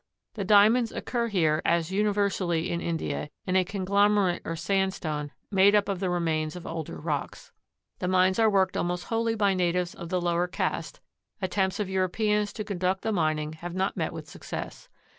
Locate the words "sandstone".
4.55-5.29